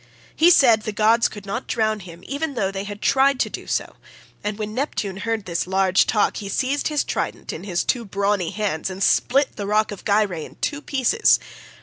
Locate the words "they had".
2.71-3.03